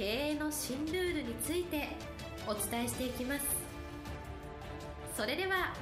[0.00, 1.90] 経営の新ルールについて
[2.46, 3.44] お伝えしていきます。
[5.14, 5.74] それでは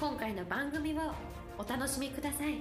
[0.00, 1.12] 今回の番組を
[1.58, 2.54] お楽しみください。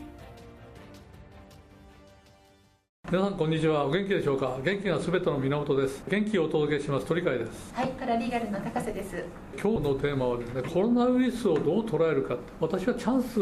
[3.10, 3.86] 皆さんこんにちは。
[3.86, 4.60] お元気でしょうか？
[4.62, 6.04] 元気がすべての源です。
[6.10, 7.06] 元気をお届けします。
[7.06, 7.74] 鳥海です。
[7.74, 9.24] はいパラリーガルの高瀬です。
[9.58, 12.36] 今日のテーマはですねコロナウイルスをどう捉えるか。
[12.60, 13.36] 私はチャンス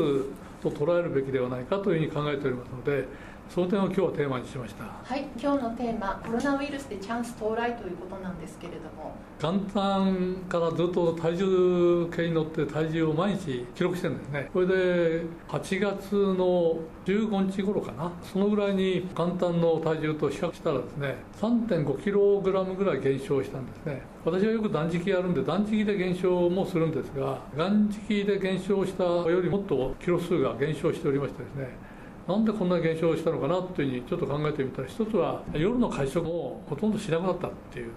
[0.62, 3.08] と捉えるべきではないかというふうに考えておりますので
[3.50, 4.84] その点を今日はテーマにしました。
[4.84, 9.16] はい今日のテーマコロナウイルスでチャンス到来ということなんですけれども。
[9.40, 14.50] 元旦からずっと体重計に乗って体重を毎日記録してるんですね。
[14.54, 14.74] これで
[15.48, 18.12] 8月の15日頃かな。
[18.24, 24.02] そのぐらいに元旦の体重と比較したらですね3.5キログラムぐらい減少したんですね。
[24.26, 31.95] 私はよく断食やるんで断食で減少もするんですが断食で減少したよりもっとキロ数が減少しておりましてですね
[32.28, 37.86] なんでこんな減少したのかなというふうにちょっと考えてみたら一つは夜の会食をほとんどしなくなったっていう。
[37.86, 37.92] や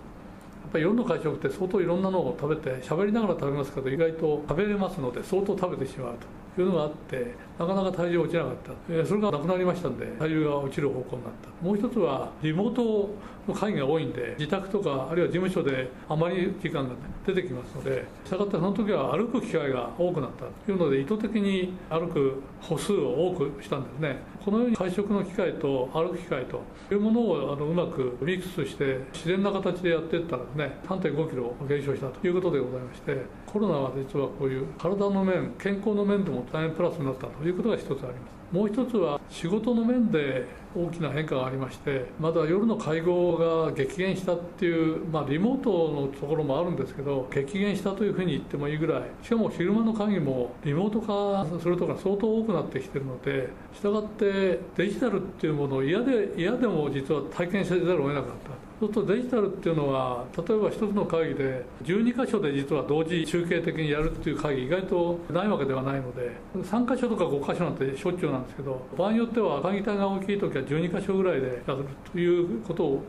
[0.71, 6.15] っぱり夜の会食って相当いろんなのを食べて喋りながら食べますけど意外と食べれますので相当食べてしまう
[6.55, 8.55] というのがあってなかなか体重落ちなかっ
[8.89, 9.07] た。
[9.07, 11.65] それがなくなりましたんで体重が落ちる方向になった。
[11.65, 13.09] もう一つはリモート
[13.49, 16.97] の会議が多いんで自宅とかあるいは事務所であまり時間がない。
[17.29, 24.17] 出てきますのでしたがってその時は歩く機会が多くなったというので意図的に歩く歩数を多くしたんですね。
[24.43, 38.39] このように会食の機会と歩く機会というものをあのうまくミックスして自然な形でやっていったらですね3.5キロ減少したということでございましてコロナは実はこういう体の面健康の面でも大変プラスになったということが一つあります。
[38.53, 49.03] もう一つは仕事の面で大きな変化がありましてまだ夜の会合が激減したっていう、まあ、リモートのところもあるんですけど激減したというふうに言ってもいいぐらい。
[49.23, 58.69] しかも昼間の会議もリモート化するとか相当多くなってきてるのでしたがってデジタルっていうものを嫌で嫌でも実は体験せざるを得なかった。
[58.81, 73.03] そうするとデジタルっていうのは例えば一つの会議で12箇所で実は同時集計的にやるっていう会議意外とないわけではないので3箇所とか5箇所なんてしょっちゅうなんですけど場合によっては会議体が大きい時は12箇所ぐらいでやるということを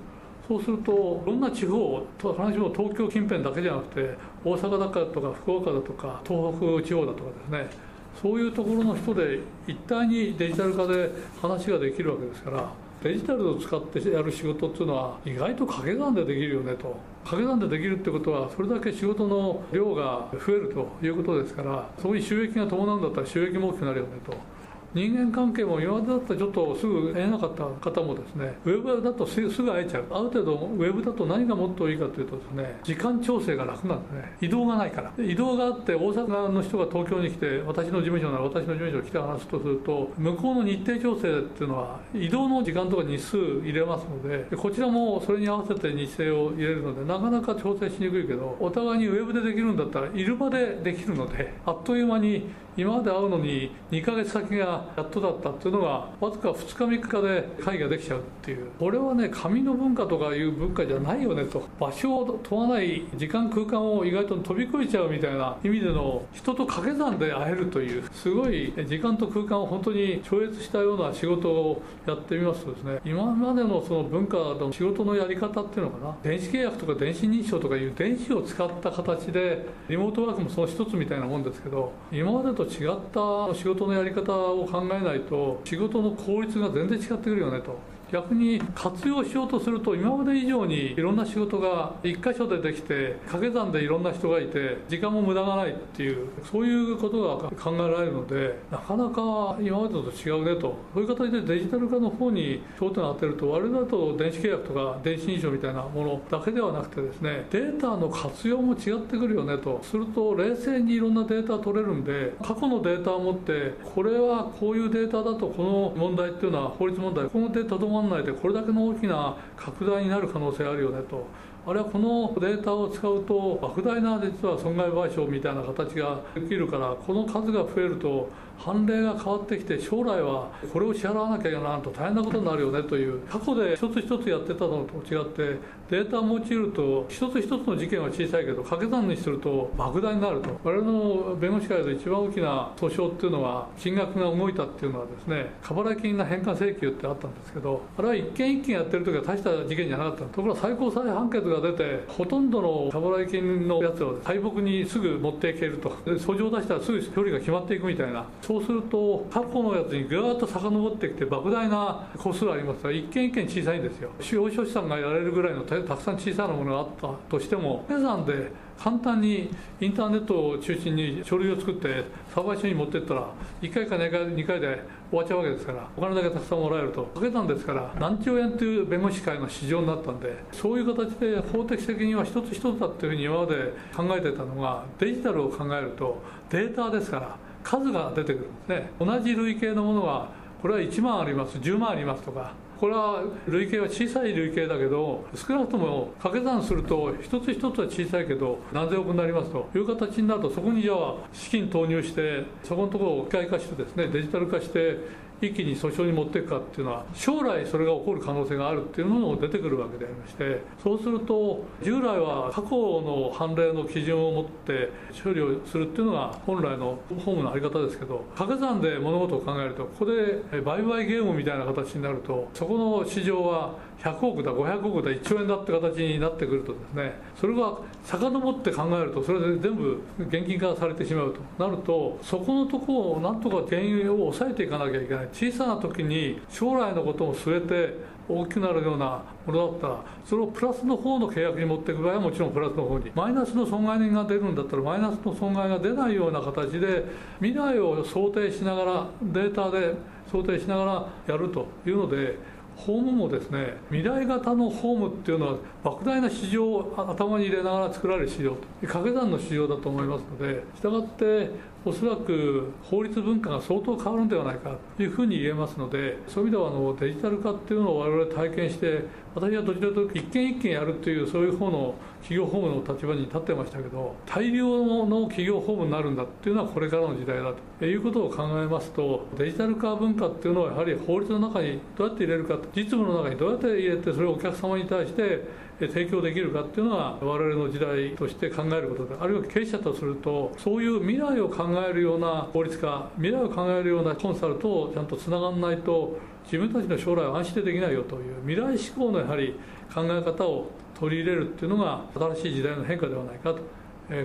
[0.50, 7.90] そうするといろんな地方話も東京近辺だけじゃなくて大阪だとか福岡だとか東北地方だとかですね。
[8.20, 12.68] そういうところの人で一体にデジタル化で話ができるわけですから
[13.04, 16.98] デジタルを使ってやる仕事っていうのは意外と掛け算でできるよねと。
[17.24, 24.59] 掛け算でできるってことはそれだけ仕事の量が増えるということですからそこに収益が伴うんだったら収益も大きくなるよねと。
[24.94, 30.06] 人間関係も今までだったらちょっとすぐ会えなかった方もですねウェブだとすぐ会えちゃう。
[30.12, 35.14] ある程度ウェブだと何がもっといいかというとですね時間調整が楽なんですね移動がないから。
[35.24, 52.50] 移動があって大阪の人が東京に来て私の事務所なら私の事務所に来て話すとすると向こうの日程調整っていうのは移動の時間とか日数入れますのでこちらもそれに合わせて日程を入れるのでなかなか調整しにくいけどお互いにウェブでできるんだったらいる場でできるのであっという間に
[52.80, 58.68] 今まで会うのに2ヶ月先がやっとだったっていうのがわずか2日3日で会議ができちゃうっていう。
[58.80, 61.62] これはね紙の文化とかいう文化じゃないよねと。
[61.78, 73.02] 場所を問わない時間空間を意外と飛び越えちゃうみたいな意味での人と掛け算で会えるというすごい時間と空間を本当に超越したような仕事をやってみますとですね。
[73.04, 76.16] 今までのその文化の仕事のやり方っていうのかな。
[76.24, 87.78] 電子契約とか電子認証とかいう電子を使った形でリモートワークもその一つみたいなもんですけど今までと違った仕事のやり方を考えないと仕事の効率が全然違ってくるよねと。
[88.12, 100.78] 逆に活用しようとすると今まで以上にいろんな仕事が一箇所でできて掛け算でいろんな人がいて時間も無駄がないっていうそういうことが考えられるのでなかなか今までと違うねと。
[100.94, 109.81] そういう形でデジタル化の方に焦点を当てると我々だと電子契約とか電子認証みたいなものだけではなくてですねデータの活用も違ってくるよねと。
[109.84, 121.25] すると冷静にいろんなデータ取れるんで過去のデータを持ってこれはこういうデータだとこの問題っていうのは法律問題このデータどうまんないでこれだけの大きな拡大になる可能性あるよねと。
[121.66, 135.60] あれはこのデータを使うと莫大な実は損害賠償みたいな形ができるからこの数が増えると判例が変わってきて将来はこれを支払わなきゃいけないと大変なことになるよねという過去で一つ一つやってたのと違って
[135.90, 150.26] データを用いると一つ一つの事件は小さいけど掛け算にすると莫大になると我々の弁護士会で一番大きな訴訟っていうのは金額が動いたっていうのはですね過払い金が返還請求ってあったんですけどあれは一件一件やってる時は大した事件じゃなかった。
[150.26, 155.90] ところが最高裁判決が出てほとんどの過払い金のやつを敗北にすぐ持っていけると。
[156.06, 158.25] で訴状を出したらすぐ距離が決まっていくみたいな。
[158.42, 164.10] そうすると過去のやつにぐーっと遡ってきて莫大な個数ありますから一件一件小さいんですよ。
[164.19, 168.51] 司法書士さんがやれるぐらいのたくさん小さなものがあったとしても計算で
[168.81, 169.50] 簡単に
[169.81, 173.30] インターネットを中心に書類を作って裁判所に持っていったら
[173.62, 177.04] 1回か2回 ,2 回で終わっちゃうわけですからお金だけたくさんもらえると。
[177.04, 183.56] かけたんですから何兆円という弁護士会の市場になったんでそういう形で法的責任は一つ一つだっていうふうに今まで
[183.96, 188.92] 考えてたのがデジタルを考えるとデータですから数が出てくるんですね。
[189.00, 190.30] 同じ類型のものが
[190.62, 199.68] これは1万あります10万ありますとかこれは累計は小さい累計だけど少なくとも掛け算すると一つ一つは小さいけど何千億になりますと。
[199.76, 204.98] いう形になるとそこにじゃあ資金投入してそこのところを機械化してですねデジタル化して
[205.41, 214.91] 一気に訴訟に持っていくかっていうのは将来それが起こる可能性があるっていうのも出てくるわけでありましてそうすると従来は過去の判例の基準を持って
[215.24, 231.42] 処理をするっていうのが本来の法務の在り方ですけど掛け算で物事を考えるとここで売買ゲームみたいな形になるとそこの市場は100億だ500億だ1兆円だって形になってくるとですねそれが遡って考えるとそれで全部現金化されてしまうと。
[231.63, 235.28] なるとそこのところをなんとか原因を抑えていかなきゃいけない。
[235.34, 243.12] 小さな時に将来のことも据えて大きくなるようなものだったらそれをプラスの方の契約に持っていく場合はもちろんプラスの方に。
[243.16, 247.06] マイナスの損害人が出るんだったらマイナスの損害が出ないような形で
[247.40, 249.96] 未来を想定しながらデータで
[250.31, 252.38] 想定しながらやるというので
[252.86, 258.58] ホームもですね未来型のホームっていうのは莫大な市場を頭に入れながら作られる市場と。
[258.81, 261.52] 掛け算の市場だと思いますのでしたがって
[261.86, 299.60] おそらく法律文化が相当変わるんではないかというふうに言えますのでそういう意味ではあのデジタル化っていうのを我々体験して私はどちらかというと一件一件やるっていうそういう方の企業法務の立場に立ってましたけど大量の企業法務になるんだっていうのはこれからの時代だということを考えますとデジタル化文化っていうのはやはり法律の中にどうやって入れるか実務の中にどうやって入れてそれをお客様に対して提供できるかっていうのは我々の時代として考えることであるいは経営者とするとそういう未来を考えるような法律家未来を考えるようなコンサルとちゃんとつながらないと自分たちの将来を安心できないよという未来志向のやはり
[299.94, 303.60] 考え方を取り入れるっていうのが新しい時代の変化ではないかと。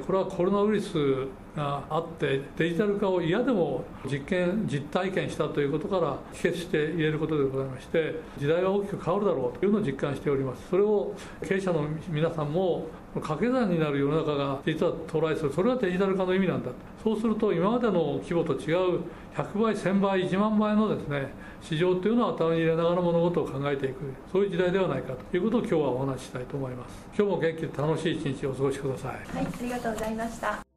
[0.07, 0.95] これはコロナウイルス
[1.57, 10.69] があってデジタル化を嫌でも実験実体験したということから帰結して言えることでございまして時代は大きく変わるだろうというのを実感しております。
[10.69, 11.15] それを
[11.47, 15.53] 経営者の皆さんも掛け算になる世の中が実は到来する。
[15.53, 16.71] それがデジタル化の意味なんだ
[17.03, 19.01] そうすると今までの規模と違う
[19.37, 23.97] 100倍1000倍1万倍のですね市場というのを頭に入れながら物事を考えていく。
[24.33, 27.07] そういう時代ではないかということを今日はお話ししたいと思います。
[27.17, 29.37] 今日も元気で楽しい一日をお過ごしください。
[29.37, 30.74] はいありがとうございました。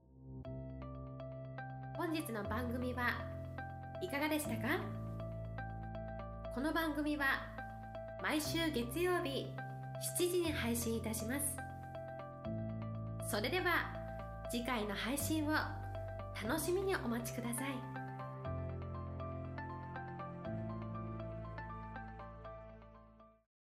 [2.07, 3.09] 本日の番組は
[4.01, 4.79] いかがでしたか？
[6.55, 7.25] この番組は
[8.23, 9.51] 毎週月曜日
[10.17, 11.57] 7時に配信いたします
[13.29, 13.91] それでは
[14.49, 15.51] 次回の配信を
[16.41, 17.96] 楽しみにお待ちください。